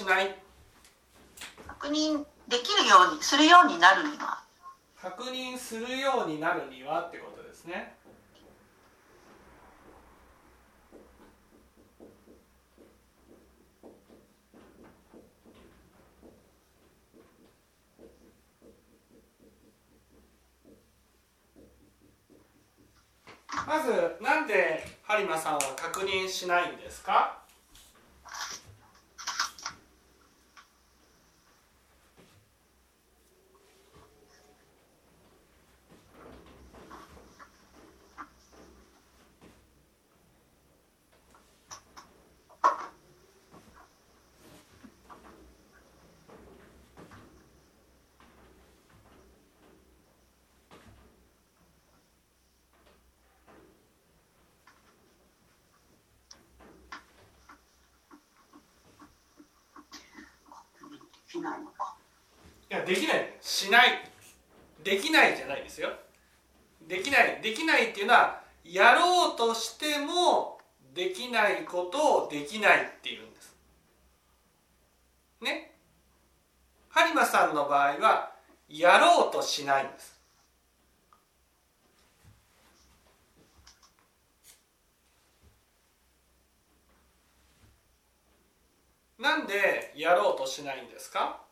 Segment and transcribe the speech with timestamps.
[0.00, 0.34] しない。
[1.66, 4.42] 確認できるようにするようになるには。
[5.00, 7.96] 確認するようになるにはってことですね。
[23.66, 27.38] まずなんで播磨さんは確認しないんですか？
[62.84, 63.34] できない。
[63.40, 64.10] しない。
[64.82, 65.90] できないじゃないですよ。
[66.82, 67.40] できない。
[67.42, 70.58] できないっていうのはやろうとしても
[70.94, 73.56] できないことをできないっていうんです。
[75.40, 75.72] ね。
[76.92, 78.32] 播磨さんの場合は
[78.68, 80.20] やろうとしないんです。
[89.18, 91.49] なんでやろうとしないんですか？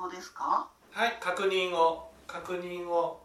[0.00, 0.68] 確認をですか？
[0.92, 2.10] はい確認を。
[2.26, 3.20] 確認を。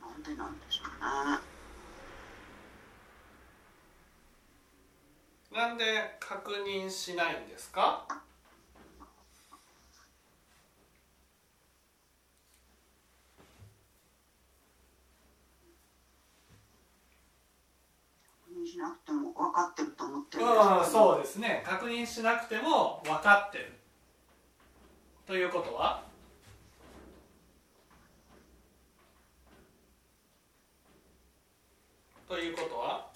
[0.00, 0.86] なんでなんでしょう
[1.32, 1.40] ね。
[5.52, 5.84] なんで
[6.20, 8.23] 確認しないんですか？
[18.64, 21.62] 認しなくても分かってると思ってるんですうんそうですね。
[21.66, 23.72] 確認しなくても分かってる
[25.26, 26.02] ということは？
[32.26, 33.06] ということは？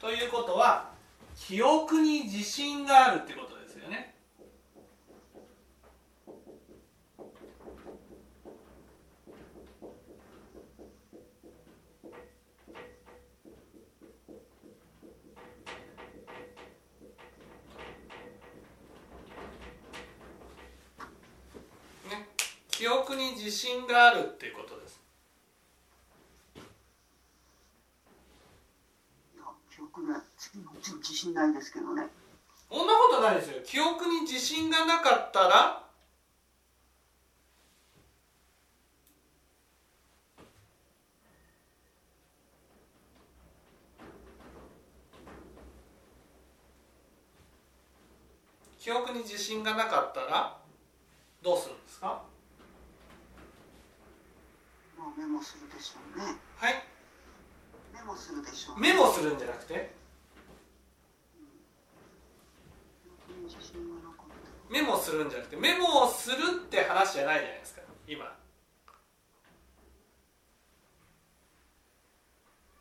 [0.00, 0.90] ということは
[1.34, 4.14] 記憶に自信があるってことですよね
[22.10, 22.28] ね
[22.84, 25.00] 記憶に自信があるっていうことです。
[29.74, 30.18] 記憶ね
[30.98, 32.02] 自信ないですけどね。
[32.70, 33.62] そんなことないですよ。
[33.64, 35.82] 記憶に自信がなかったら
[48.78, 50.58] 記憶に自信がなかったら
[51.42, 52.06] どうするんですか？
[52.08, 52.33] まあ
[55.16, 56.36] メモするでしょうね。
[56.56, 56.84] はい。
[57.92, 59.94] メモするでしょうメモするんじゃなくて？
[63.26, 64.26] 記憶に自信がなかっ
[64.68, 66.36] たメモするんじゃなくてメモをする
[66.66, 67.82] って話じゃないじゃないですか。
[68.06, 68.24] 今。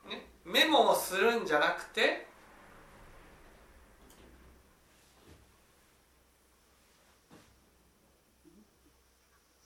[0.09, 0.27] ね？
[0.43, 2.27] メモをするんじゃなくて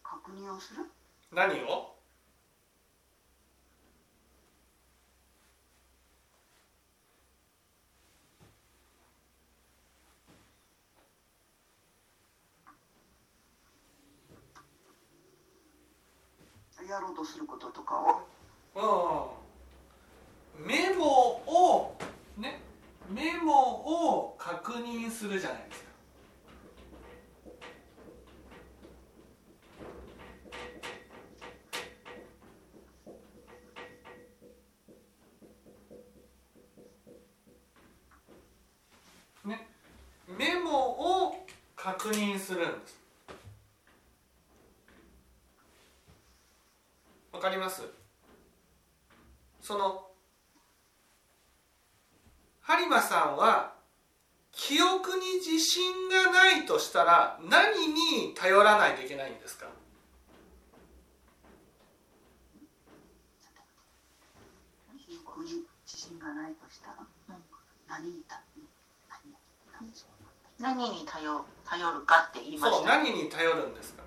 [0.04, 0.84] 確認をする？
[1.32, 1.96] 何を
[16.90, 18.24] やろうとすることとか
[18.76, 19.34] を
[20.64, 21.06] んメモ
[21.46, 21.98] を
[22.38, 22.62] ね
[23.10, 25.84] メモを確認するじゃないです
[39.44, 39.68] かね
[40.38, 41.46] メモを
[41.76, 43.08] 確認するんです
[47.38, 47.84] わかります
[49.62, 50.08] その
[52.66, 53.74] 播磨さんは
[54.52, 56.80] 記憶に自信がないと
[57.38, 59.68] したら何に頼らないといけないんですか、
[70.60, 74.04] 何に頼頼るかって言いまそうした何に頼るんですか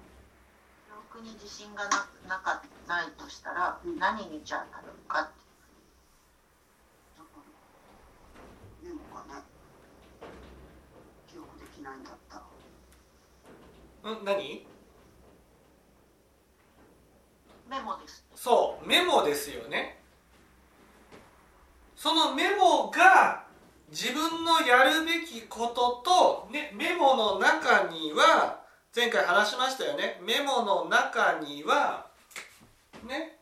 [0.86, 5.40] 記憶に自信がななかないとしたら、何にじゃあ頼るかって
[8.82, 9.42] メモがね
[11.30, 12.42] 記憶できないんだったら
[14.02, 14.66] うん何？
[17.68, 18.24] メモです。
[18.34, 20.00] そうメモですよね。
[21.96, 23.44] そのメモが
[23.90, 28.60] 自分のやるべきことと、ね、メモの中には
[28.96, 30.20] 前回話しましたよね。
[30.24, 32.06] メモの中には
[33.06, 33.38] ね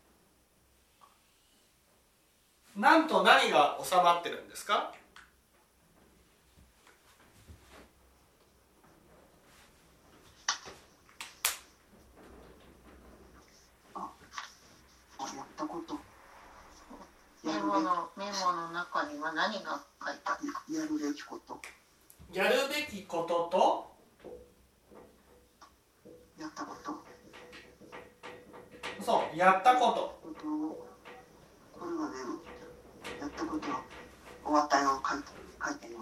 [2.77, 4.95] 何と何が収まってるんですか
[13.95, 14.11] あ
[15.37, 15.99] やったこと
[17.59, 21.61] メモのメモの中には何が書いてあるやるべきこと
[22.33, 23.91] やるべきことと？
[26.39, 27.05] やったこと。
[29.05, 30.21] そうやったこと。
[30.23, 30.87] ことを
[31.73, 32.17] これはね
[33.21, 33.83] やったことは
[34.45, 35.29] 終わったよ書いて
[35.65, 35.99] 書いてよ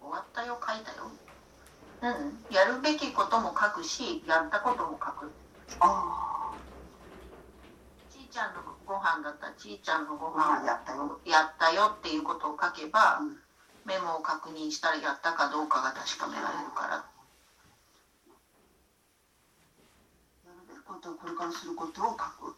[0.00, 1.10] 終わったよ書いたよ。
[2.00, 2.54] うん。
[2.54, 5.30] やるべきことも書くしやったことも書く。
[5.80, 6.54] あ
[8.10, 13.36] ちいちゃんのご飯だったちいちゃんのご飯を飯やったよやったよっていうことを書けば、うん
[13.86, 16.96] メモを確認したらやったかどうかが確かめられるから。
[16.96, 17.04] や
[20.50, 22.56] るべきことをこれからすることを書く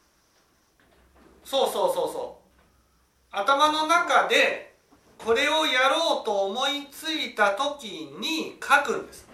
[1.45, 2.49] そうそうそうそう。
[3.31, 4.75] 頭の中で
[5.19, 9.29] これをやろうと思いついた時に書くんです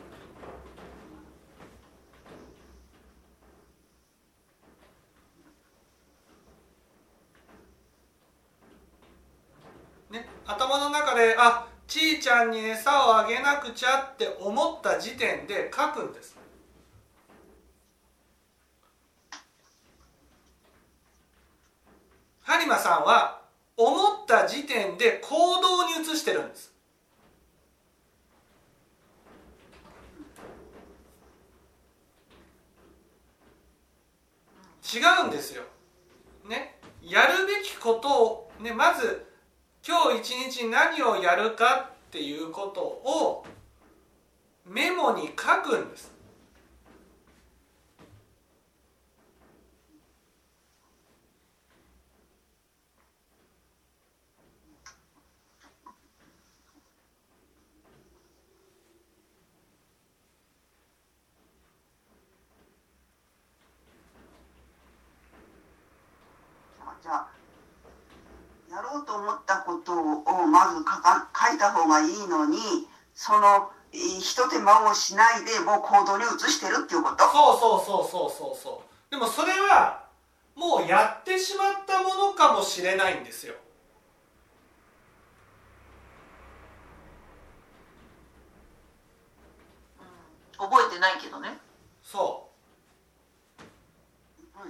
[10.11, 16.37] ね頭の中であちーちゃんに餌をあげなくちゃって思った時点で書くんです。
[22.45, 23.41] 播磨さんは
[23.77, 26.73] 思った時点で行動に移してるんです。
[34.95, 35.63] 違うんですよ。
[36.49, 39.27] ね、やるべきことを、ね、まず
[39.87, 43.45] 今日一日何をやるかっていうことを
[44.65, 46.13] メモに書くんです。
[67.03, 67.29] じゃあ
[68.71, 72.59] やろうと思ったことをまず書か書いた方がいいのに
[73.15, 77.25] そのえーひと手間をしないでもう行動に移してるっていうこと？
[77.25, 79.11] そうそうそうそうそうそう。
[79.11, 80.05] でもそれは
[80.57, 83.55] もうやってしまったものかもしれないんですよ。
[90.59, 91.59] 覚えてないけどね。
[92.03, 92.49] そ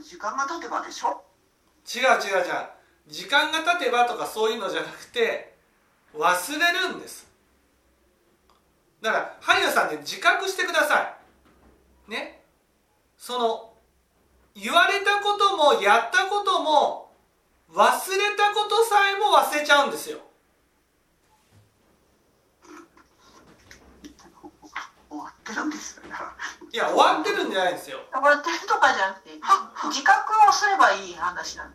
[0.02, 1.08] 時間が経てばでしょ？
[1.10, 2.68] う違う違う違う。
[3.06, 5.53] 時間が経てばとかそういうのじゃなくて
[6.16, 7.26] 忘れるんです。
[9.02, 11.14] だから萩野さんね自覚してくださ
[12.09, 12.11] い。
[12.11, 12.42] ね。
[13.18, 13.73] その
[14.54, 17.12] 言われたこともやったことも
[17.73, 20.21] 忘れたことさえも忘れちゃうんですよ。
[25.11, 26.02] 終わってるんですよ。
[26.73, 27.99] いや終わってるんじゃないんですよ。
[28.12, 29.30] 終わってるとかじゃなくて
[29.88, 31.71] 自覚をすればいい話なの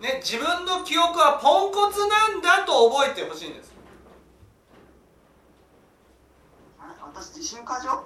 [0.00, 3.74] ね、自分の記憶はポンコツなんだと覚えてほしいんです。
[7.02, 8.04] 私自信過剰？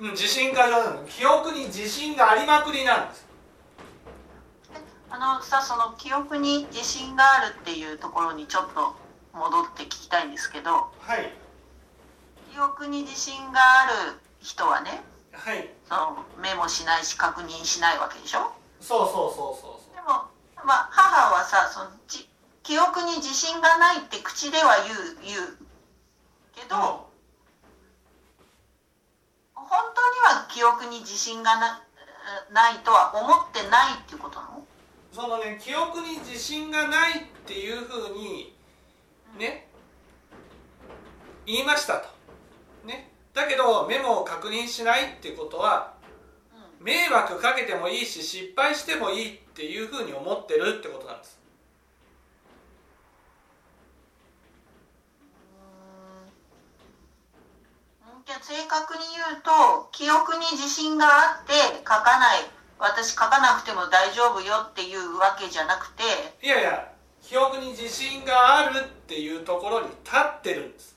[0.00, 1.04] うん自信過剰なの。
[1.04, 3.26] 記憶に自信がありまくりなんです。
[5.08, 8.94] あのさその記憶に自信があるっていうところにちょっと
[9.32, 11.32] 戻って聞きたいんですけどはい。
[12.52, 15.70] 記憶に自信がある人はねはい。
[15.88, 18.52] そのメモしないし確認しないわけでしょ？
[18.80, 19.71] そうそうそうそう
[20.64, 22.28] まあ、母はさそのじ
[22.62, 25.58] 記憶に自信がないって口では言う言う
[26.54, 26.78] けど、う
[29.54, 31.82] 本当には記憶に自信がな
[32.52, 34.58] ないとは思ってないっていうことなの？
[34.58, 34.62] う
[35.14, 38.54] そのね記憶に自信がないっていうふうに
[39.38, 39.66] ね
[41.44, 42.08] 言いましたと。
[42.86, 43.10] ね。
[43.34, 45.94] だけどメモを確認しないってことは
[46.78, 46.84] うん。
[46.84, 51.38] 迷惑かけてもいいし失敗してもいいっていうふうに思ってるってことなんです。
[58.06, 58.24] うん。
[58.24, 62.40] じゃあ正確に言うと記憶に自信があって書かない
[62.78, 66.02] 私書かなくても大丈夫よっていうわけじゃなくて
[66.42, 66.92] いやいや
[67.22, 70.96] 記憶に自信があるっていうところに立ってるんです。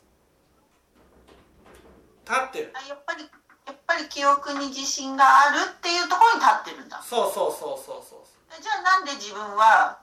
[2.25, 2.73] 立ってる。
[2.73, 3.21] あやっぱり
[3.67, 7.01] やっぱり記憶に自信があるっていうところに立ってるんだ。
[7.03, 8.24] そうそうそうそうそう
[8.61, 9.99] じゃあなんで自分は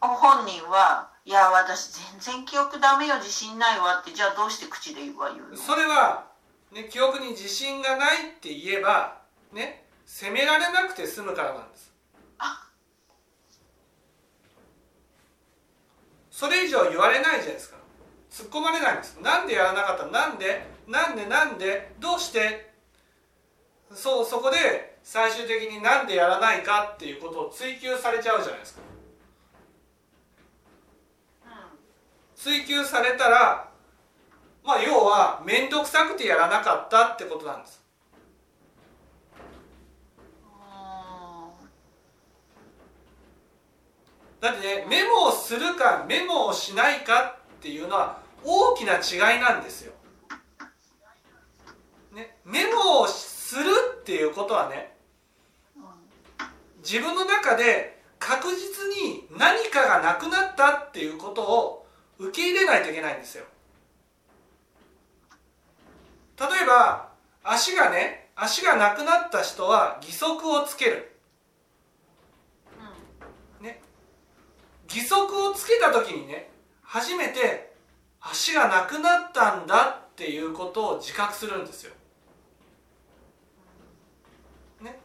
[0.00, 5.56] 本人はいや私全然記憶ダメよ自信ないわってじゃあどうして口で言うは言うの？
[5.56, 6.26] それは、
[6.72, 9.18] ね、記憶に自信がないって言えば
[9.52, 11.92] ね責められなくて済むからなんです。
[12.38, 12.68] あ。
[16.30, 17.76] それ以上言われないじゃないですか。
[18.30, 19.18] 突っ込まれないんです。
[19.22, 20.66] なんでやらなかったなんで？
[20.86, 21.26] なんで？
[21.26, 21.92] なんで？
[21.98, 22.70] どうして？
[23.94, 28.80] そうそこで最終的になんでやらないかっていうことを追求されちゃうじゃないですか。
[32.34, 33.68] 追求されたら
[34.64, 37.80] まあ要は面倒くさくてやらなかったってことなんです。
[44.40, 49.92] だってねメモをするかメモをしないかっていうのは大きな違いなんですよ、
[52.12, 53.70] ね、メモをする
[54.00, 54.95] っていうことはね
[56.88, 61.86] 自分の中で確実に何かがなくなったっていうことを
[62.18, 63.44] 受け入れないといけないんですよ。
[66.38, 67.08] 例えば
[67.42, 71.12] 足がね足がなくなった人は義足をつける。
[73.60, 73.82] ね。
[74.88, 76.50] 義足をつけた時にね
[76.82, 77.74] 初めて
[78.20, 81.92] 足がなくなったんだっていうことを自覚するんですよ。
[84.80, 84.98] ね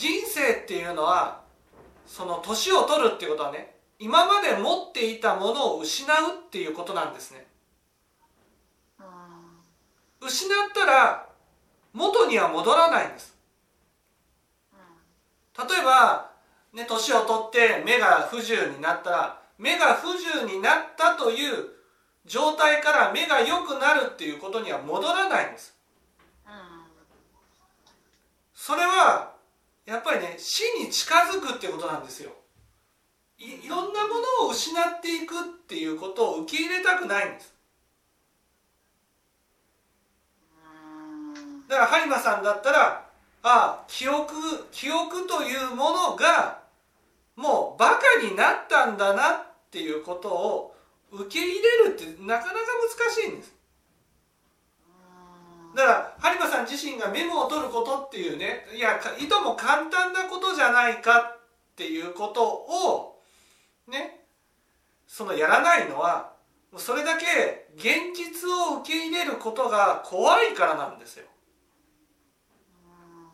[0.00, 1.42] 人生っていうのは
[2.06, 6.16] その年を取るっていうことはね今まで持っていたものを失う
[6.46, 7.46] っていうことなんですね。
[10.22, 11.26] 失ったら
[11.92, 13.36] 元には戻らないんです。
[14.74, 16.30] 例えば
[16.72, 21.68] ね、年を取って目が不自由になったら目が不自由になったという
[22.24, 25.76] 状態から目が良くなるっていうことには戻らないんです
[28.54, 29.32] それは
[29.86, 32.30] やっぱりね死に近づくってことなんですよ。
[33.38, 37.54] いいろんなものを失っていくっていうことを受け入れたくないんです。
[41.68, 43.06] だから播磨さんだったら
[43.42, 44.34] ああ記憶
[44.72, 46.60] 記憶というものが
[47.36, 50.76] もうバカになったんだなっていうことを
[51.12, 52.58] 受け入れるってなかなか
[52.98, 53.54] 難しいんです
[55.74, 61.40] だから播磨さん自身がメモを取ることっていうねいやいとも簡単なことじゃないかっ
[61.76, 63.22] ていうことを
[63.88, 64.20] ね
[65.06, 66.32] そのやらないのは
[66.76, 71.26] それだけ現実を受け入れることが怖いからなんですよ。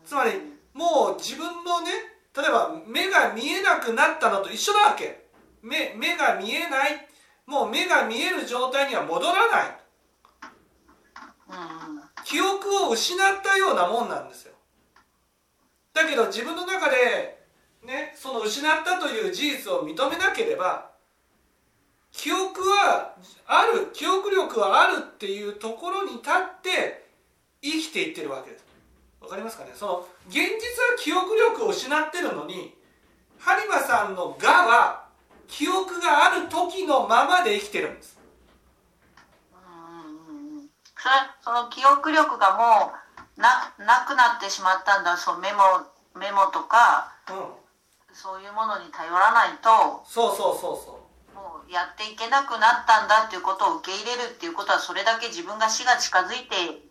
[0.03, 0.31] つまり
[0.73, 1.91] もう自分のね
[2.35, 5.27] 例えば目が見えなくなったのと一緒なわけ。
[5.61, 7.07] 目目が見えない。
[7.47, 9.79] もう目が見える状態には戻らない
[12.27, 14.53] 記憶を失ったようなもんなんですよ。
[15.93, 17.39] だけど自分の中で
[17.83, 20.89] ねその失ったという事実を認めなければ
[22.11, 23.15] 記憶は
[23.45, 27.07] ある記憶力はあるっていうところに立って
[27.61, 28.65] 生きていってるわけです。
[29.21, 29.71] わかりますかね？
[29.73, 30.49] その現実は
[30.99, 32.75] 記憶力を失ってるのに
[33.39, 35.07] 播磨さんの「が」は
[35.47, 38.16] 記憶がある時のままで生きてるんです。
[41.07, 45.15] それその記憶力がもうななくなってしまったんだ。
[45.15, 45.87] そのメモ
[46.19, 47.67] メモとかうん。
[48.11, 50.99] そういうものに頼らないとそうそうそうそ
[51.31, 51.35] う。
[51.35, 56.81] もうやっていけなくなったんだっていうことを受け入れるっていうことはそれだけ自分が死が近づいて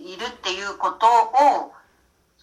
[0.00, 1.74] いるっていうことを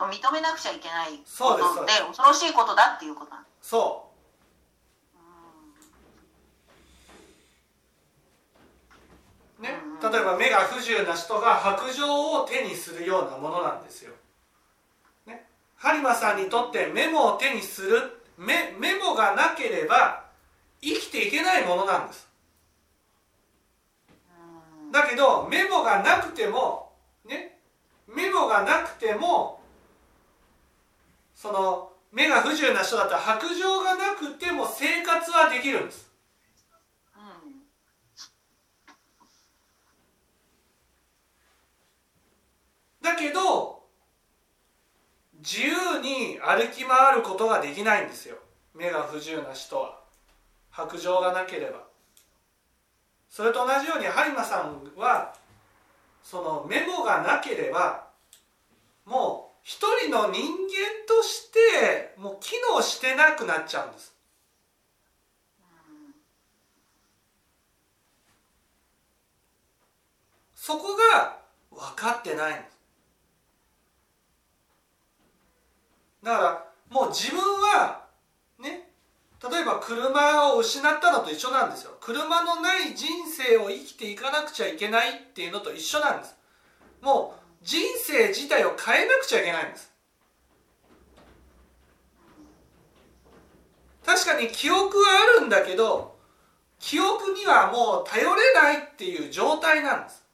[0.06, 3.70] 認めなくちゃいけないことで恐ろしいことだっていうことなんです。
[3.70, 4.07] そう
[9.60, 9.78] ね。
[10.02, 14.14] 例えば目が不自由な人が白杖を手にするようなものなんですよ。
[15.26, 15.46] ね。
[15.80, 20.26] 播磨さんにとってメモを手にするメメモがなければ
[20.82, 22.28] 生きていけないものなんです。
[24.92, 26.92] だけどメモがなくても
[27.26, 27.58] ね。
[28.08, 29.62] メモがなくても
[31.36, 36.10] その目が不自由な人だったら白状がなくても生活はできるんです
[37.16, 37.20] う
[42.97, 43.84] んだけど
[45.40, 48.38] 自由に歩き回ることができないんですよ。
[48.74, 50.00] 目が不自由な人は。
[50.70, 51.84] 白状がなければ。
[53.30, 55.34] それと同じように播磨さんは
[56.24, 58.08] そのメモがなければ
[59.06, 64.14] もう一人の人間としてもう機能してなくなっちゃうんです。
[70.56, 71.38] そこが
[71.72, 72.77] 分かってないんです。
[76.28, 78.04] だからもう自分は
[78.60, 78.90] ね
[79.50, 81.92] 例えば車を失ったのと一緒なんですよ。
[82.02, 86.36] 車のない人生を生きていかなくちゃいけないっていうのと一緒なんです。
[87.02, 89.94] もう人生自体を変えなくちゃいけないんです。
[94.06, 95.06] 確かに記憶は
[95.38, 96.18] あるんだけど
[96.80, 100.27] 記憶にはもう頼れないっていう状態なんです。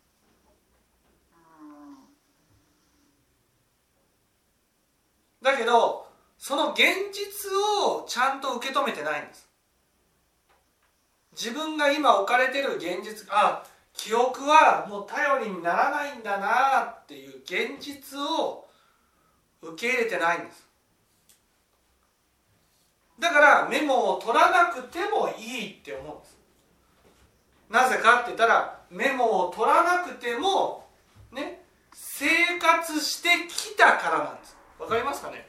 [5.43, 6.07] だけど
[6.37, 6.83] その現
[7.13, 7.51] 実
[7.85, 9.47] をちゃんと受け止めてないんです。
[11.33, 18.65] 自分が今置かれてる現実あ記憶はもう頼りにならないんだなっていう現実を
[19.61, 20.67] 受け入れてないんです。
[23.19, 26.37] だからメモを取らなくてもいいって思うんです。
[27.69, 30.87] なぜかって言ったらメモを取らなくても
[31.31, 34.57] ね生活してきたからなんです。
[34.79, 35.47] わかりますかね？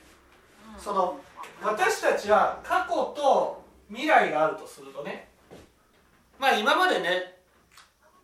[0.78, 1.20] その
[1.62, 5.28] 私たちは過去と未来があるとするとね
[6.38, 7.38] まあ今までね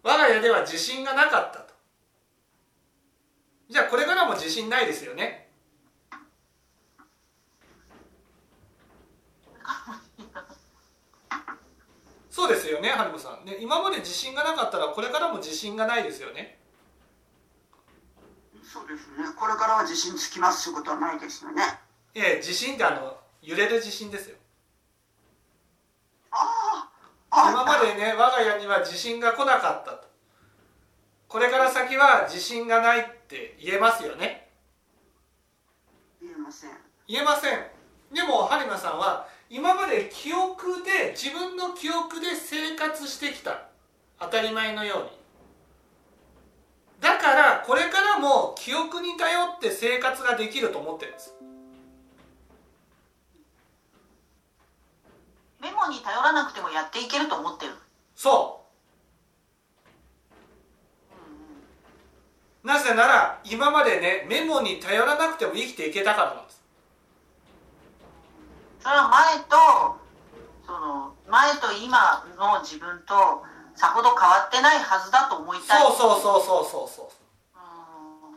[0.03, 1.75] 我が家では地震がなかったと。
[3.69, 5.49] じゃあこれからも地震ないですよね？
[12.31, 13.45] そうですよね春子さん。
[13.45, 16.60] ね今まで地震がなかったらこれからも地震がないですよね？
[18.73, 19.27] そうですね。
[19.37, 21.63] これからは地震つきますということはないですよね。
[22.15, 24.37] ええ地震ってあの揺れる地震ですよ。
[26.31, 26.89] あ
[27.31, 30.09] あ、今までね我が家には地震が来なかったと。
[31.27, 34.49] これから先は地震がないって言えますよね。
[36.23, 36.71] 言えません。
[37.09, 37.59] 言えません。
[38.15, 43.63] でも播磨さんは今まで記憶で自分の記憶で生活してきた。
[44.21, 45.20] 当たり前のように
[47.01, 51.35] だからこれからも記憶に頼って生活ができると思ってるんです。
[55.61, 57.73] メモに頼らなくてもやっていけると思ってる。
[58.15, 58.57] そ
[62.65, 62.67] う。
[62.67, 66.63] なぜなら今までねメモに頼らなくても生きていけたからなんです。
[68.83, 69.57] それは前と
[70.67, 73.43] その前と今の自分と
[73.81, 75.81] さほど変わってないはずだと思いたい。
[75.81, 77.09] そうそうそうそうそうそう。
[77.57, 78.37] う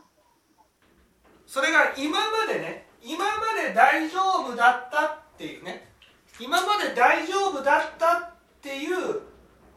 [1.46, 5.92] それが今までね今まで大丈夫だったっていうね
[6.40, 8.30] 今まで大丈夫だったっ
[8.62, 9.20] ていう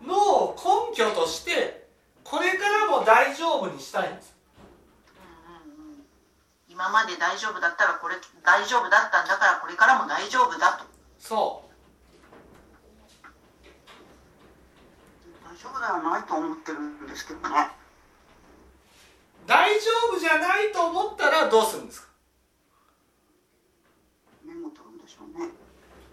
[0.08, 1.86] のを根拠として
[2.24, 4.38] これからも大丈夫にしたいんです。
[5.20, 6.06] うんうんうん。
[6.70, 10.86] 今まで大丈夫だったらこれ大丈夫だったんだからこれからも大丈夫だと。
[11.20, 11.68] そう
[15.47, 17.70] 大丈夫ではないと思ってるんですけどね。
[19.46, 22.08] 大丈夫じゃないと思ったらどうするんですか？
[24.46, 25.50] メモ取るんでしょうね。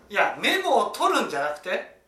[0.08, 2.00] いやメモを取るんじゃなくて？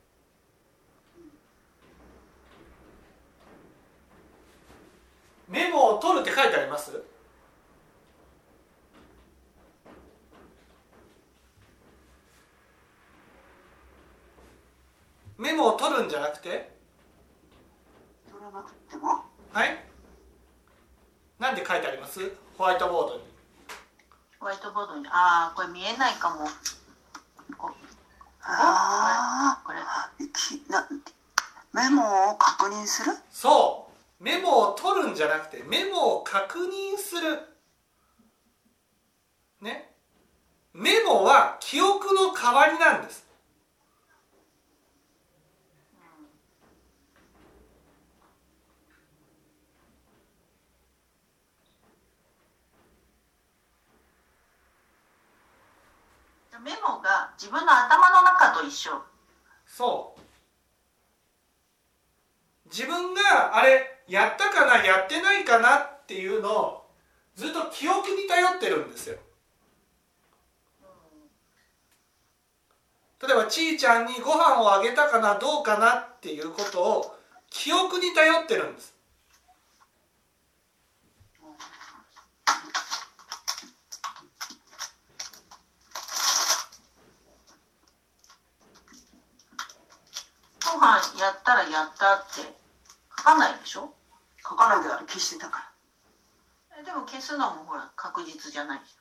[5.49, 7.03] メモを取るって書いてあります？
[15.39, 16.49] メモを取るんじゃなくて？
[16.51, 16.76] 取
[18.47, 19.25] らなくても。
[19.53, 19.85] はい。
[21.39, 22.33] なんで書いてあります？
[22.57, 23.23] ホワイトボードに。
[24.39, 25.07] ホワイトボードに？
[25.09, 26.47] ああこれ見えないかも。
[27.57, 27.73] こ
[28.43, 29.79] あこれ。
[30.69, 30.89] な
[31.73, 33.13] メモを確認する？
[33.31, 33.89] そ
[34.21, 34.25] う。
[34.25, 37.41] メモを取るんじゃなくてメモを確認する。
[39.61, 39.93] ね。
[40.73, 43.25] メモは記憶の代わりなんです
[56.63, 58.91] メモが自分の頭の中と一緒
[59.67, 60.21] そう
[62.71, 66.87] 自分があれやったかなやってないかなっていうのを
[67.35, 69.17] ずっと記憶に頼ってるんですよ
[73.23, 77.17] 例えばゃんにご飯をあげたかなどうかなっていうことを
[77.51, 78.95] 記憶に頼ってるんです。
[90.65, 92.41] ご飯やったらやったって
[93.17, 93.95] 書かないでしょ？
[94.43, 95.73] 書かないであれ消してたか
[96.71, 96.79] ら。
[96.81, 98.95] えでも消すのもほら確実じゃないじ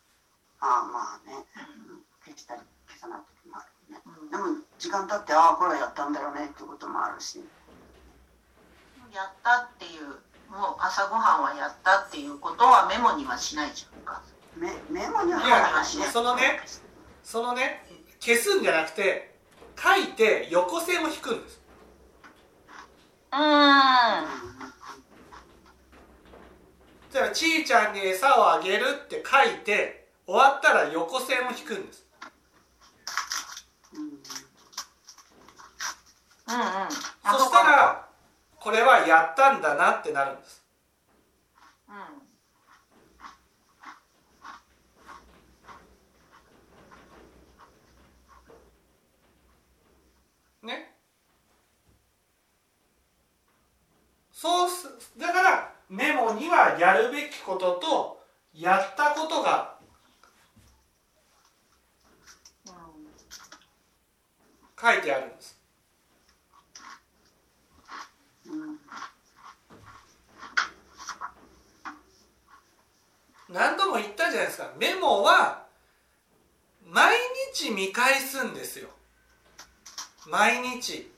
[0.61, 1.45] ああまあね、
[1.89, 2.05] うん。
[2.23, 7.43] 消したり消さない時もあるでも時間経ってああこれはやったんだよねっていうこともあるし。
[9.13, 10.07] やったっていう
[10.51, 14.21] もう朝ごはんはやったっていうことはメモにはしないじゃんか。
[14.57, 16.01] メメモにはいや書い。
[16.03, 16.59] てそのね
[17.23, 17.85] そのね
[18.19, 19.35] 消すんじゃなくて
[19.81, 21.61] 書いて横線を引くんです。
[23.31, 24.25] うーん。
[27.11, 32.05] じゃあちーちゃんに餌をあげるって書いて終わったら横線を引くんです
[33.93, 34.19] うんうんうん
[36.47, 38.07] そしたら
[38.59, 40.63] これはやったんだなってなるんです。
[50.61, 50.67] うん。
[50.67, 50.95] ね。
[54.31, 59.75] そうすだからメモにはやるべきこととやったことが
[64.79, 65.54] 書いてあるんです
[73.49, 74.71] 何度も言ったじゃないですか。
[74.77, 75.65] メモは
[76.83, 77.15] 毎
[77.53, 78.89] 日見返すんですよ。
[80.27, 81.11] 毎日。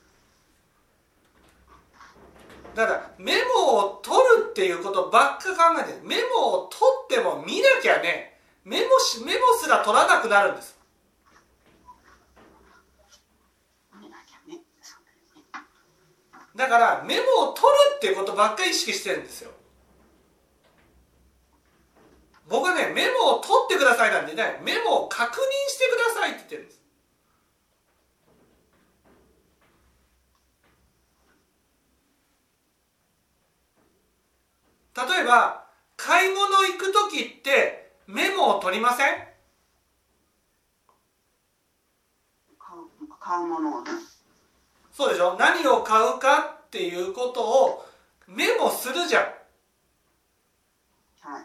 [2.74, 10.78] だからメモを取るっていうことばっか考えてメモを取っても見なきゃねメモしメモすら取らなくなるんです。
[16.54, 19.52] だからメモを取るっていうことばっかり意識してるんですよ
[22.48, 25.36] 僕はねメモを取ってくださいなんてねメモを確認
[25.70, 26.78] してくださいって言ってるんです。
[34.96, 35.64] 例えば
[35.96, 39.06] 買い物行く時ってメモを取りません？
[42.58, 43.90] 買う買うものをね。
[44.92, 45.36] そうでしょ？
[45.38, 47.86] 何を買うかっていうことを
[48.26, 49.22] メモするじゃん。
[51.20, 51.44] はい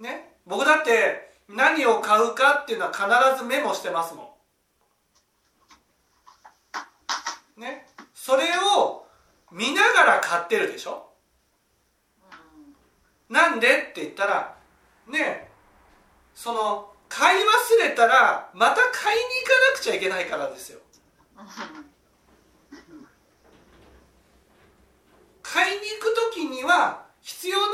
[0.00, 0.36] ね。
[0.46, 3.04] 僕だって何を買うかっていうのは必
[3.42, 4.36] ずメモしてますも
[7.56, 7.60] ん。
[7.60, 7.86] ね。
[8.14, 8.44] それ
[8.78, 9.06] を
[9.52, 11.10] 見ながら買ってるでしょ？
[13.28, 14.54] なんでって言ったら
[15.08, 15.48] ね
[16.34, 20.80] その買い忘れたらまた買いに行かなくちゃいけないからですよ。
[25.42, 27.70] 買いに行く時には必要なも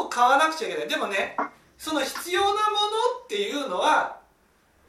[0.00, 0.88] のを買わなくちゃいけない。
[0.88, 1.36] でもね
[1.78, 2.60] その必要なもの
[3.24, 4.18] っていうのは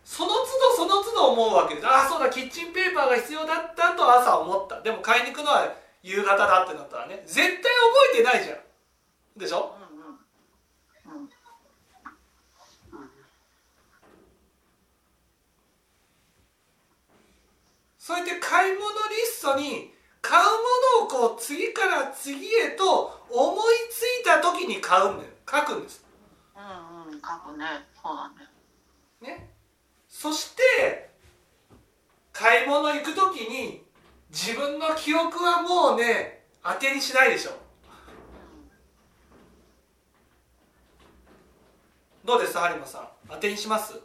[0.04, 1.88] その都度その都度思うわけです。
[1.88, 4.82] ああそうだキッチンペーパーが必要だったと朝思った。
[4.82, 7.24] でも買いに行くのは夕方だってなったらね。
[7.26, 7.62] 絶対覚
[8.14, 8.60] えてないじゃん。
[9.38, 9.76] でしょ？
[9.76, 9.88] う
[18.00, 18.90] そうやって買い物リ
[19.26, 23.58] ストに買うものをこう次から次へと思い
[23.92, 25.30] ついた時に買うんだよ。
[25.46, 26.07] 書くんです。
[26.58, 27.66] うんうん書くね
[28.02, 29.38] そうだね。
[29.38, 29.50] ね。
[30.08, 31.12] そして
[32.34, 33.86] 買い物行く時に
[34.30, 37.52] 自分の記憶はもうね当てにしないでしょ。
[42.26, 43.08] どうです有馬さん？
[43.30, 43.94] 当てにします？
[43.94, 44.00] い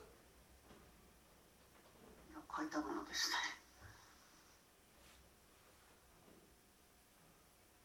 [2.70, 3.34] たものですね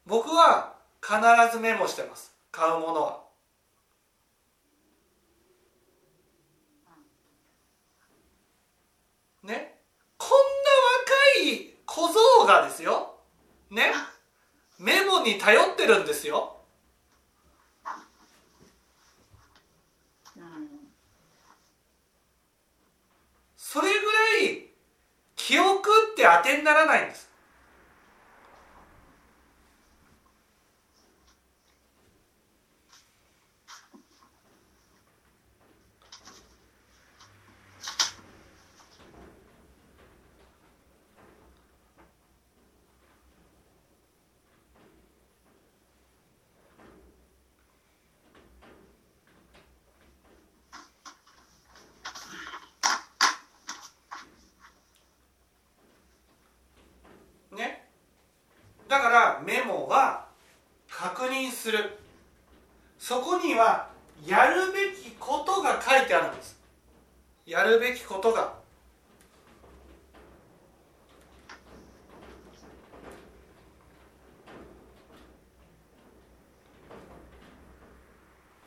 [0.06, 1.18] 僕は必
[1.52, 2.32] ずメモしてます。
[2.52, 3.27] 買うものは
[9.48, 9.80] ね。
[10.18, 10.36] こんな
[11.46, 13.16] 若い小僧がですよ。
[13.72, 13.92] ね。
[14.78, 16.58] メモに頼ってるんですよ。
[20.36, 20.44] うん。
[23.56, 24.68] それぐらい
[25.36, 27.27] 記憶って当てにならないんです
[63.48, 63.88] には
[64.26, 66.60] やるべきことが書いてあるんです。
[67.46, 68.54] やるべきことが。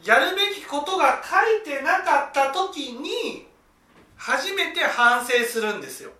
[0.02, 3.46] やるべきことが書いてなかった時に
[4.16, 6.10] 初めて反省するんですよ。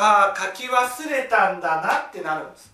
[0.00, 2.72] ああ書き忘れたんだなってなるんです。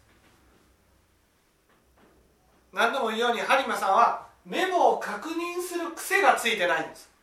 [2.71, 7.15] 何度も言うように播磨さんはメモを確認する癖がついてないんです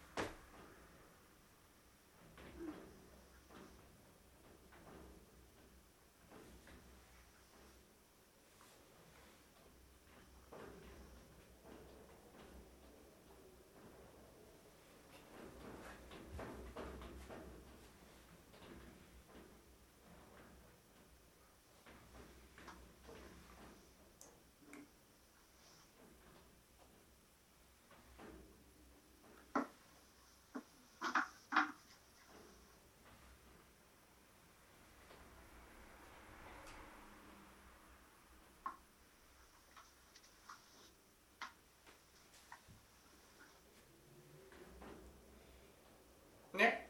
[46.53, 46.87] ね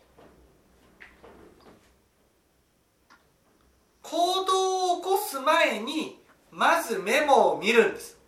[4.01, 6.19] 行動を起こす前に
[6.51, 8.21] まずメモを見るんです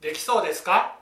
[0.00, 1.00] できそうですか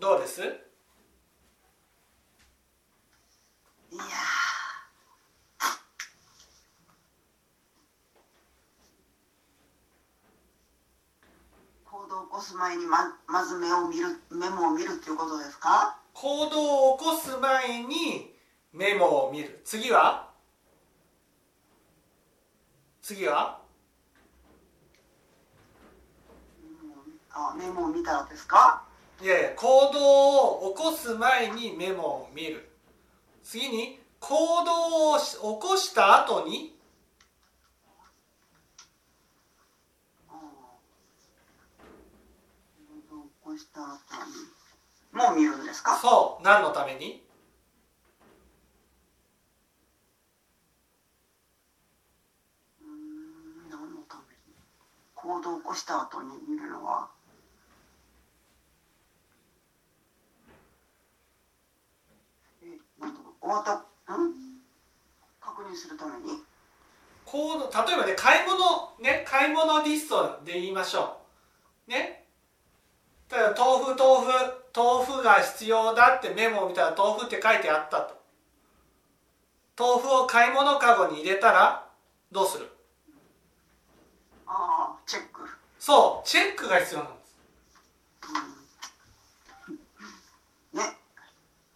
[0.00, 0.40] どうです？
[0.42, 4.06] いやー。
[11.84, 15.98] 行動を起こす前にままず目を見るメモを見るっていうことですか？
[16.14, 18.32] 行動を起こす前に
[18.72, 19.60] メモを見る。
[19.64, 20.30] 次は？
[23.02, 23.60] 次は？
[27.32, 28.84] あメモを見たらですか？
[29.20, 32.70] いやいや行動を起こす前にメモを見る。
[33.42, 36.74] 次に行動をし起こした後に
[43.58, 45.96] した後にもう見るんですか？
[45.96, 47.24] そう何のために？
[52.80, 54.54] うーん何のために？
[55.16, 57.08] 行動を起こした後に見るのは
[62.62, 64.14] えなんとか終わった。
[64.14, 64.34] ん？
[65.40, 66.42] 確認するために？
[67.24, 68.56] 行動例えばね買い物
[69.00, 71.18] ね買い物リストで言いましょ
[71.86, 71.90] う。
[71.90, 72.24] ね。
[73.30, 74.32] 例えば豆腐豆腐
[74.74, 78.16] 豆腐が必要だってメモを見たら豆腐って書いてあったと。
[79.78, 81.86] 豆腐を買い物かごに入れたら
[82.32, 82.68] どうする？
[84.46, 85.42] ああチェック。
[85.78, 87.36] そうチェックが必要なんです。
[90.76, 90.96] ね。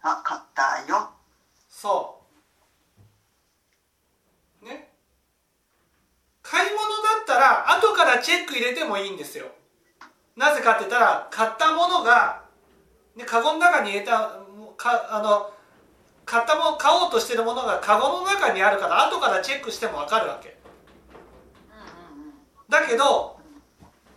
[0.01, 1.12] あ買ったよ
[1.83, 2.15] そ
[4.63, 4.65] う。
[4.65, 4.87] ね。
[6.41, 6.87] 買い物だ
[7.23, 9.47] ったら後からチェック入れてもいいんですよ。
[10.37, 12.43] なぜかって言ったら買ったものが、
[13.17, 14.39] ね、カゴの中に入れた
[14.77, 15.51] かあの
[16.23, 20.55] 買ったもの買おうとしてるものがカゴの中にあるから後からチェックしても分かるわけ。
[22.69, 23.37] だけど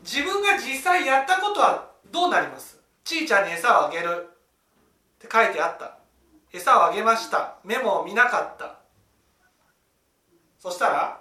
[0.05, 2.79] 自分が実際やったことはどうなります？
[3.03, 4.29] ちいちゃんに餌をあげる
[5.17, 5.96] って書いてあった
[6.57, 7.59] 餌をあげました。
[7.65, 8.79] メモを見なかった。
[10.59, 11.21] そしたら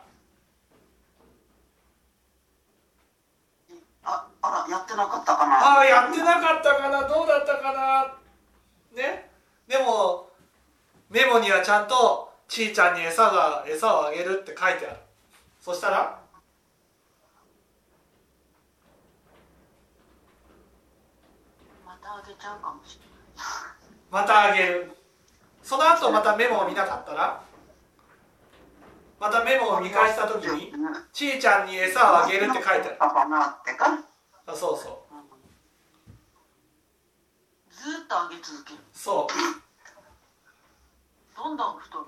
[4.04, 5.78] ああらやってなかったかな？
[5.78, 7.08] ああやってなかったかな？
[7.08, 8.16] どうだったかな？
[11.36, 14.98] モにはちゃんとちーちゃんに餌が餌をあげるって書いてある。
[15.60, 16.22] そしたら
[21.86, 23.06] またあげちゃうかもしれ
[24.10, 24.95] またあげる
[25.66, 27.42] その後またメモを見なかったら
[29.20, 30.72] またメモを見返した時に
[31.12, 32.96] ちーちゃんに餌をあげるって書いてある。
[33.00, 33.24] パパ
[33.62, 33.88] ってか。
[34.46, 35.16] あそうそう。
[37.74, 38.80] ずーっとあげ続ける。
[38.94, 39.34] そう。
[41.36, 42.06] どんどん太る。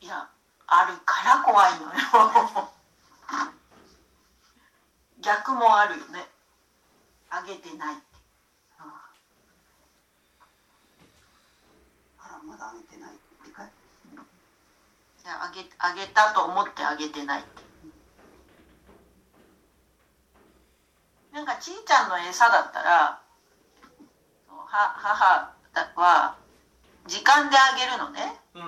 [0.00, 0.28] いや
[0.66, 2.70] あるから怖いのよ。
[5.20, 6.26] 逆もあるよね
[7.30, 7.96] あげてない
[12.18, 13.68] あらまだあげてないってかいい
[15.26, 17.62] やあげあげたと思ってあげてないって。
[21.32, 23.20] なんかちーちゃんの餌だったら
[24.48, 25.54] 母
[25.96, 26.36] は
[27.06, 28.40] 時間であげるのね。
[28.54, 28.62] うん。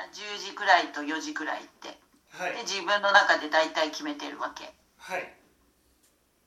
[0.00, 1.98] 10時くらいと4時くらいって。
[2.32, 2.52] はい。
[2.52, 4.72] で自分の中で大体決めてるわけ。
[4.98, 5.34] はい。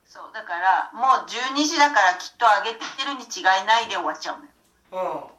[0.06, 4.52] そうだからもう12時だからきっとあげてるに違いないで終わっちゃうのよ。
[4.92, 5.33] うん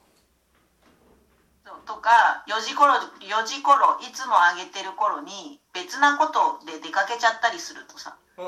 [1.86, 8.16] とか4時頃4時頃いつもあげてる頃に別なことで出かけちゃったりするとさ。
[8.36, 8.46] うん。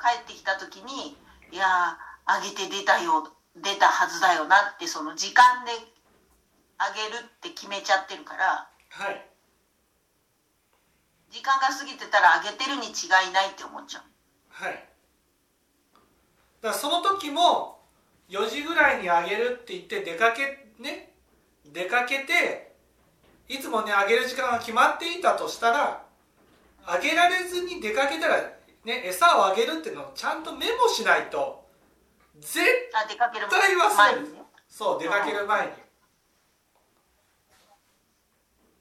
[0.00, 1.16] 帰ってきた時に
[1.52, 5.72] 「いやーあげて出たよ出たはずだよな」ってその時間で
[6.78, 8.68] あげるって決めちゃってるから。
[8.90, 9.30] はい。
[11.30, 14.02] 時間が過ぎてたらあげてるに違いないって思っちゃう。
[14.50, 14.72] はい。
[14.72, 14.88] だか
[16.68, 17.80] らその時も
[18.28, 21.13] 4時ぐらいにあげるって言って出かけね
[21.74, 22.72] 出かけて
[23.48, 26.02] いつもねあげる時間が決まっていたとしたら
[26.86, 28.36] あげられずに出かけたら
[28.84, 31.66] ね餌をあげるっていうのをちゃんとメモしないと
[32.38, 32.56] 絶
[33.50, 34.28] 対忘れる。
[34.68, 35.72] そう出かける前に。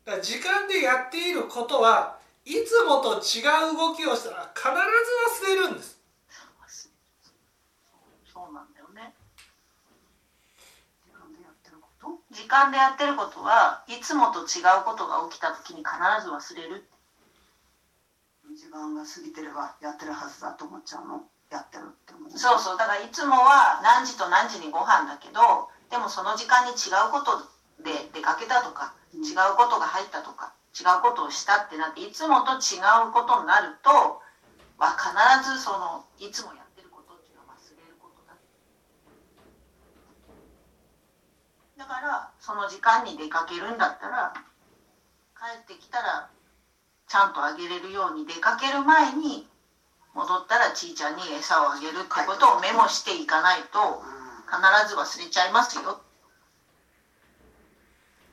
[0.05, 3.39] だ時間でやっていることはいつもと違
[3.71, 6.01] う動きをしたら必ず忘れるんです
[8.25, 9.13] そうなんだよね
[11.05, 16.89] 時間でやってること時間でやってることはいつもと違うことが起きた時に必ず忘れる。
[18.57, 21.23] 時間が過ぎてればやってるはずだと思っちゃうの？
[21.49, 22.37] やってるって思う。
[22.37, 22.77] そうそう。
[22.77, 27.41] だからいつもは何時と何時にご飯だけどでもその時間に違うこと
[27.81, 29.23] で出かけたとかうん。
[29.23, 34.21] 違うことが入ったとか違うことをしたってなっていつもと違うことになると
[34.77, 35.13] は必
[35.45, 38.33] ずそのいつもやってることっていうのは忘れることだ
[41.83, 44.33] だからその時間に出かけるんだったら
[45.35, 46.29] 帰ってきたら
[47.09, 49.45] ちゃんとあげれるように出かける前に
[50.15, 54.01] 戻ったらちーちゃんに餌をあげるってことをメモしていかないと
[54.47, 55.99] 必ず忘れちゃいますよ。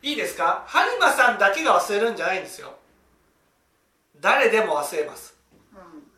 [0.02, 0.64] いいですか？
[0.68, 2.74] 播磨さんだけが忘れるんじゃないんですよ。
[4.20, 5.34] 誰でも忘れます。
[5.74, 6.09] うん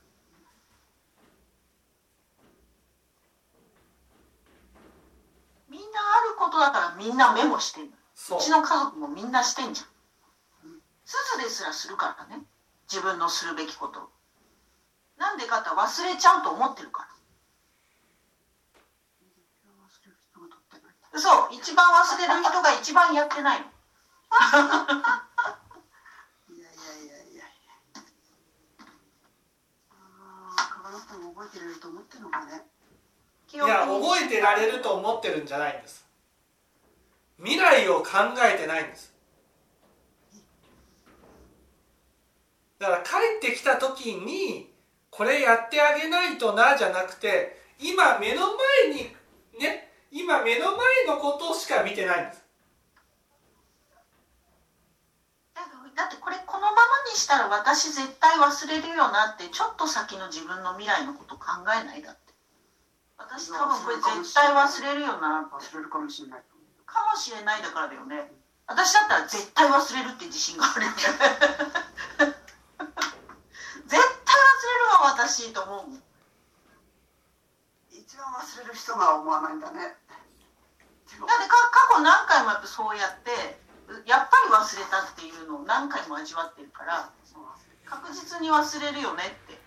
[5.73, 7.93] みんなあることだからみんなメモしてんの。
[8.15, 8.39] そう。
[8.39, 9.87] うちの家族もみんなしてんじゃん。
[11.07, 12.45] すずですらするからね。
[12.93, 14.11] 自分のするべきこと。
[15.17, 17.09] なんでかって忘れちゃうと思ってるか
[21.15, 21.19] ら。
[21.19, 21.55] そう。
[21.55, 23.67] 一番忘れる人が一番やってないの。
[26.55, 27.45] いやいやいやいや。
[29.91, 32.72] ああ川の人も覚えてられると思ってるのかね
[33.53, 36.07] いや覚えてられると思ってるんじゃないんです。
[37.39, 38.09] 未来を考
[38.43, 39.13] えてないんです。
[42.79, 43.11] だから帰
[43.47, 44.73] ってきた時に
[45.11, 48.41] これやってあげないとなじゃなくて今目の
[48.87, 49.15] 前に
[49.61, 52.43] ね今目の前のことしか見てないんです。
[55.95, 56.81] だってこれこのまま
[57.13, 62.22] にしたら私絶対忘れるよなってちょっと先の自分の未来のこと考えないだって。
[63.33, 66.45] 私多分これ絶対忘れるよな忘れるかもしれない
[66.85, 67.63] かもしれない。
[67.63, 68.31] だからだよね
[68.67, 70.85] 私だったら絶対忘れるって自信がある。
[70.85, 71.09] よね絶
[73.89, 76.03] 対忘れるわ私と思う
[77.91, 79.81] 一番忘れる人が思わないんだね。
[79.81, 79.97] だっ
[81.17, 83.31] てか過去何回もやっぱそうやって
[84.09, 87.11] やっぱり忘れたっていうのを何回も味わってるから
[87.85, 89.61] 確実に忘れるよねって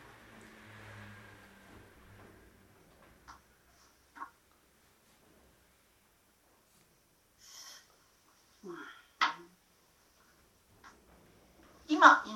[11.88, 12.30] 今、う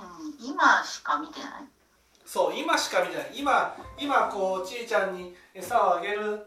[0.44, 1.50] ん、今しか見てない
[2.26, 3.24] そう今しか見てな。
[3.24, 6.42] い今今こうちいちゃんに餌をあげる、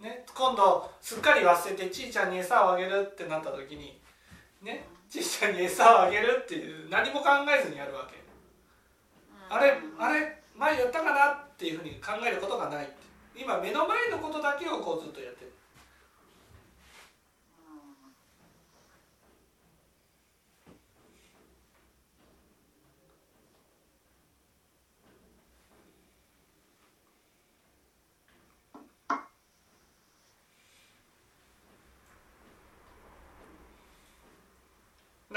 [0.00, 4.00] ね、今度すっかり忘れてちいちゃんに餌をあげるってなった時に
[4.62, 4.88] ね。
[5.08, 8.16] ちいちゃんに餌をあげるっていう何も考えずにやるわけ。
[9.48, 12.90] あれあれ前やったかなっていうふうに考えることがない
[13.36, 15.52] 今目の前のことだけをこうずっとやってる。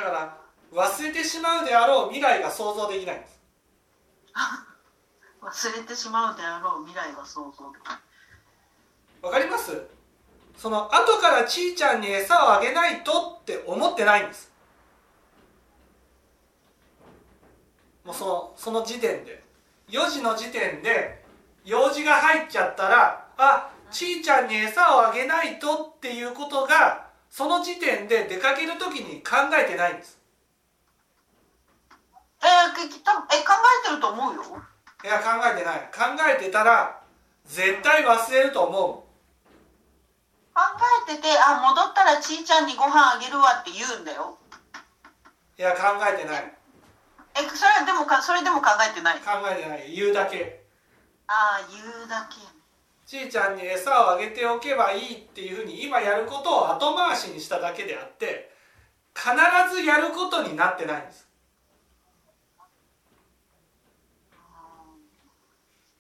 [0.10, 0.38] から
[0.74, 3.40] 忘れてしまうであろう未来が想像できないんです。
[5.42, 7.92] 忘れてしまうであろう未来が想像できる
[9.22, 9.88] わかります？
[10.58, 14.52] その後からちいちゃんに餌をあげないとって思ってないんです。
[18.04, 19.44] もうそのその時点で。
[19.90, 21.26] 4時の時点で
[21.66, 30.20] 用事が入っちゃったらあちいちゃんに餌をあげないとっていうことがその時点で出かける時に考えてないんです。
[32.42, 33.54] えー、きたえ考
[33.86, 34.44] えてると思うよ。
[35.04, 35.80] いや考えてない。
[35.94, 37.02] 考えてたら
[37.46, 39.06] 絶対忘れると思
[40.54, 40.62] 考
[41.08, 44.38] えててあ戻ったらちいちゃんにご飯あげるわって言うんだよ。
[45.58, 46.54] ういや考えてない。
[47.36, 49.20] えそれでもかそれでも考えてない。
[49.20, 49.94] 考えてない。
[49.96, 50.64] 言うだけ。
[51.28, 52.59] ああ言うだけ
[53.10, 58.52] ちいちゃんに餌をあげておけばいいっていうふうに今やることを後回しにしただけであって
[59.16, 59.32] 必
[59.76, 61.28] ずやることになってないんです。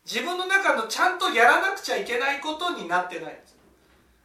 [0.05, 3.57] 自分の中のちゃんとやらなくちゃいけないことになってないんです。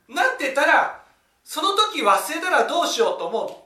[0.06, 1.02] なってたら
[1.42, 3.64] その時忘れたらどうしようと思うの。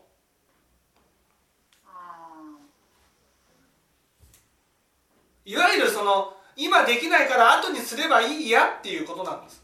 [5.44, 9.62] いわゆるその今できないから後にすればいいやっていうことなんです。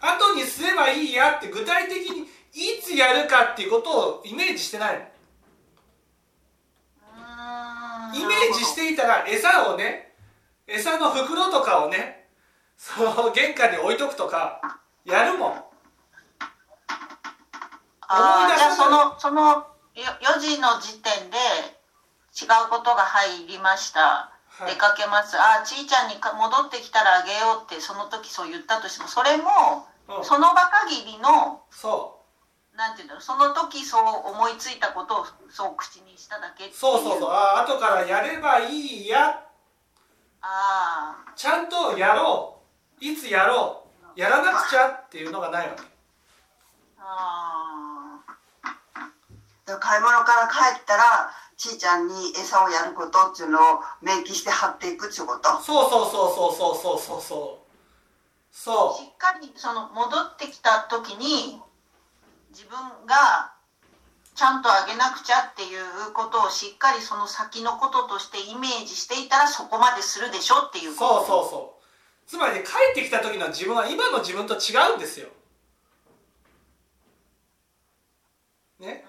[0.00, 5.04] 後にすればいいやって具体的にいつやるかっていうことをイメージしてないの。
[8.14, 10.14] イメージしていたら餌をね
[10.68, 12.28] 餌の袋とかをね
[12.76, 14.60] その玄関に置いとくとか
[15.04, 15.54] やるもん。
[15.54, 15.64] あ
[18.08, 19.66] あじゃあそのそのよ
[20.36, 21.36] 4時の時点で
[22.38, 24.74] 違うことが入りました、はい。
[24.74, 25.36] 出かけます。
[25.36, 30.24] ああちいちゃんにか戻ってきたらあげようってその時そう言ったとしてもそれもうん。
[30.24, 32.20] その場限りのそ
[32.76, 37.30] なんていうのその時そう思いついたことをそう口にしただけそうそうそう。
[37.30, 39.42] ああ後からやればいいや。
[40.40, 42.60] ああちゃんとやろ
[43.00, 43.04] う。
[43.04, 43.84] いつやろ
[44.16, 44.20] う。
[44.20, 45.82] やらなくちゃっていうのがないわけ。
[47.00, 48.20] あ
[49.66, 53.62] だから買い物から帰ったらちいちゃんに餌をやることっていうのを
[54.00, 55.60] 明記して貼っていくっていうこと。
[55.60, 57.68] そうそうそうそうそうそうそう
[58.52, 59.02] そう。
[59.02, 61.60] しっかりその戻ってきた時に
[62.50, 63.52] 自分が
[64.36, 72.28] ちゃんとあげなくちゃっていうことをしっかりその先のこととしてイメージしていたらそこまでするでしょっていううそうそうそう。
[72.28, 75.26] つまりね帰ってきた時の自分は今の自分と違うんですよ。
[78.78, 79.07] ね？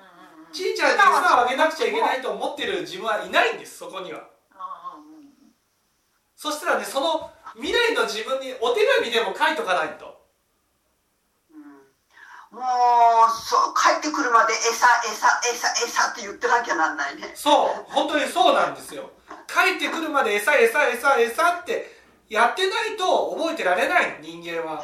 [0.52, 4.20] ちいちゃんに餌をあげなくちゃいけないと思ってる自分はいないんですそこには。
[4.20, 5.30] うんうんうん
[6.36, 10.18] そしたらねその未来の自分にお手紙でも書いとかないと。
[12.52, 17.32] もうそう帰ってくるまで餌餌餌餌って言ってなきゃなんないね。
[17.36, 19.12] そう本当にそうなんですよ。
[19.48, 24.84] 帰ってくるまで餌餌餌餌ってやってないと覚えてられないの人間は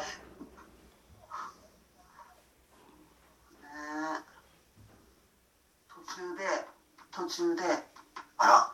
[5.88, 6.44] 途中で
[7.12, 7.62] 途中で
[8.38, 8.72] 「あら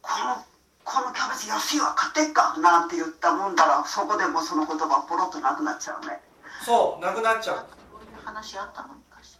[0.00, 0.44] この
[0.84, 6.22] このキャベツ安いわ買ってっか」なんて言ったもんだらそこでもうその言葉ポロッとなくなっちゃうね。
[6.64, 7.56] そうなくなっちゃう。
[7.56, 9.38] そういう話あったの昔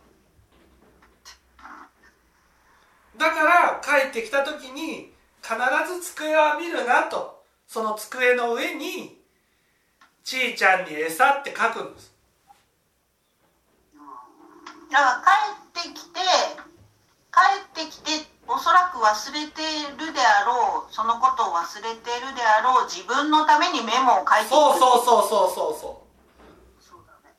[3.17, 7.39] だから帰ってきた時に必ず机を見るなと。
[7.69, 9.23] その机の上に
[10.25, 12.13] 「ちいちゃんに餌」って書くんです。
[14.91, 16.21] だから帰ってきて
[17.39, 19.63] 帰ってきておそらく忘れて
[19.95, 24.51] るであろうそのことを忘れてるであろう自分のためにメモを書いていく。
[24.51, 26.09] そうそうそうそうそう。
[26.83, 27.37] そそうだね。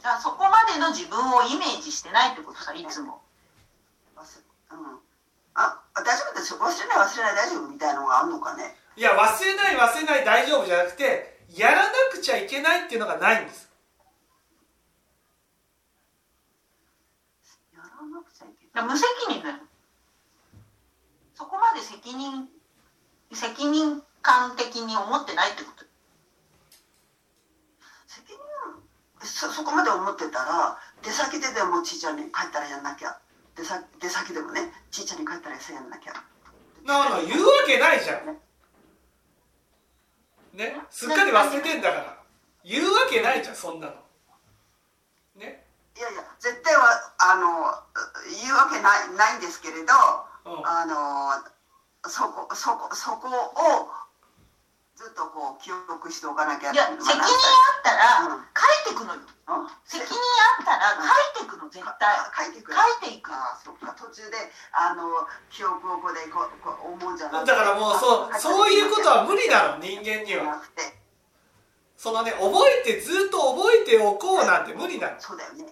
[0.00, 3.20] じゃあそこまでの自分をイメージしてないってことさいつも。
[4.16, 4.98] 忘れうん。
[5.54, 6.54] ああ大丈夫です。
[6.54, 13.72] よ忘れない忘れない大丈夫みたいのがあるのかねういや忘れない忘れない大丈夫じゃなくてやらなくちゃいけないっていうのがないんです
[18.32, 19.56] ちゃいけだから無責任だよ
[21.34, 22.48] そこまで責任
[23.32, 25.84] 責任感的に思ってないってこと。
[28.06, 28.38] 責任
[29.26, 33.18] そそこまで思ってたら出先ででもちいちゃんに帰ったらやんなきゃ。
[33.56, 36.12] 出先出先でもねちいちゃんに帰ったらやんなきゃ。
[36.84, 38.26] なの言うわけないじゃん。
[40.56, 42.18] ねすっかり忘れてんだから。
[42.64, 43.94] 言うわけないじゃんそんなの。
[45.96, 46.88] いやいや絶対は
[47.20, 47.68] あの
[48.42, 49.92] 言うわけないないんですけれど
[50.44, 50.66] うん。
[50.66, 51.38] あの
[52.08, 53.88] そこそこそこを
[54.96, 58.42] ずっとこう記憶しておかなきゃいや責任あったらうん。
[58.54, 59.20] 書いてくのよ。
[59.46, 62.46] あ責任あったら書いてくの絶対。
[62.46, 62.76] 書いてくる。
[62.76, 63.30] 書いていく。
[63.32, 63.94] あそっか。
[63.98, 64.36] 途中で
[64.72, 70.56] あの記憶をここでこうこう思うんじゃなくてだからもうそうそういうことは無理なの人間には。
[70.56, 71.02] なくて。
[71.96, 75.66] そのね覚えてずっと覚えておこうなんて無理なのそうだよね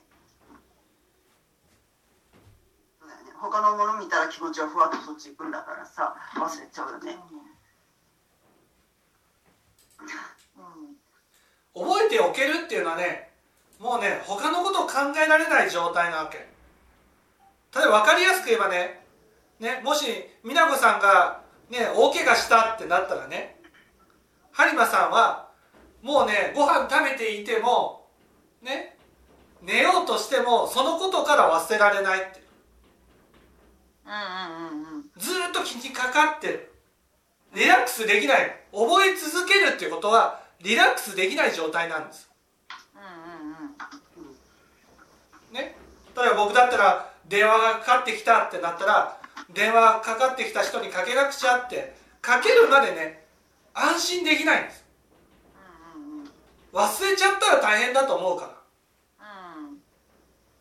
[3.40, 7.16] 他のもの見たら気持ちはふわっとそっち行くんだからさ忘れちゃうよね。
[11.74, 11.86] うん。
[11.88, 13.30] 覚えておけるっていうのはね
[13.78, 16.38] もうね他のことを考えられない状態なわけ。
[16.38, 16.44] 例
[17.82, 19.00] えば分かりやすく言えばね
[19.58, 20.06] ねもし
[20.44, 23.58] 美奈子さんがね大怪我したってなったらね
[24.52, 25.48] 播磨さんは
[26.02, 28.06] もうねご飯食べていても
[28.60, 28.96] ね
[29.62, 32.49] 寝ようとしてもそのことから忘れられないって。
[35.16, 36.72] ずーっと気にかかってる。
[37.54, 38.56] リラックスできない。
[38.72, 42.28] 覚え続けるっていうことはリラックスできない状態なんです。
[42.94, 44.30] うんうんう
[45.50, 45.76] んね？
[46.16, 49.20] 例えば僕だったら電話がかかってきたってなったら
[49.52, 53.24] 電話かかってきた人にかけなくちゃってかけるまでね
[53.74, 54.84] 安心できないんです。
[55.94, 56.30] うんうん
[56.72, 58.62] 忘れちゃったら大変だと思うか
[59.18, 59.78] うん。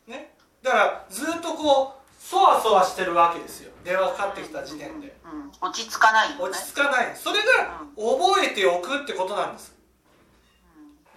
[0.07, 0.33] らね？
[0.63, 1.98] だからずっとこう
[2.29, 3.71] そわそわしてるわけですよ。
[3.83, 5.17] 電話かかってきた時点で。
[5.25, 5.67] うん。
[5.67, 6.43] 落ち着かないよね。
[6.43, 7.15] 落ち着かない。
[7.15, 9.75] それが覚えておくってことなんです。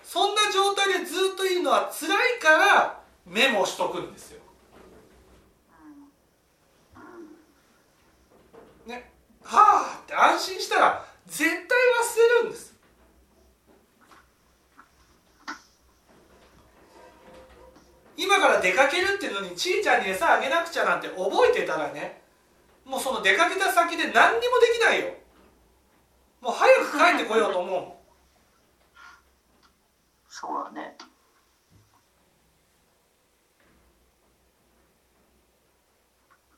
[0.03, 4.41] そんな状態でずっといるのは辛いからメモしとくんですよ。
[8.87, 9.13] ね。
[9.45, 12.72] はあって安心したら絶対忘れるんです
[18.17, 22.23] 今から出かけるっていうのにちいちゃんに餌あげなくちゃなんて覚えてたらね
[22.85, 25.15] もうその出かけた先で何にもできないよ。
[26.41, 27.93] もう早く帰ってこようと思う。
[30.29, 30.97] そうだね。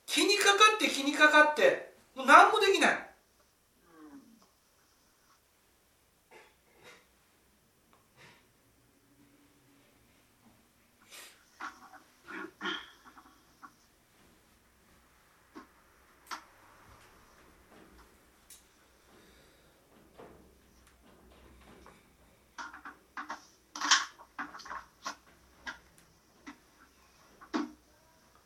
[0.06, 3.14] 気にかかって気にかかってもう何もできない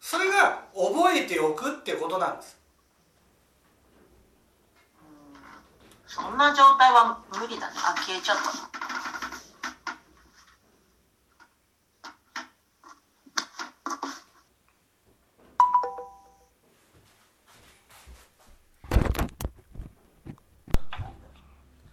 [0.00, 2.58] それが覚えておくってことなんです。
[6.06, 7.74] そんな状態は無理だね。
[7.76, 8.42] あ消えちゃった。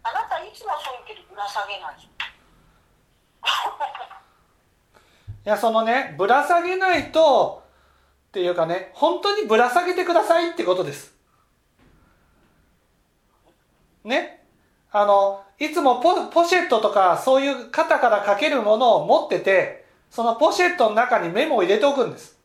[0.04, 2.10] あなたいつもそう言うけどぶら下げないじい
[5.44, 7.65] やそのねぶら下げないと
[8.36, 11.16] っていうかね本当にぶら下げてくださいってことです。
[14.04, 14.44] ね。
[14.92, 22.38] あのいつもポポシェットとかそういう肩からかけるものを持っててそのポシェットの中にメモを入れておくんです。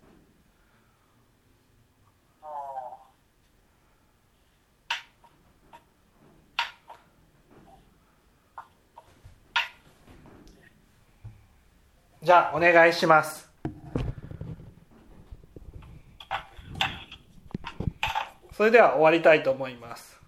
[12.22, 13.49] じゃあお願いします。
[18.60, 20.19] それでは終わりたいと思います。